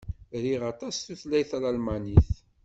Riɣ 0.43 0.61
aṭas 0.71 0.95
tutlayt 1.05 1.49
Talmanit. 1.63 2.31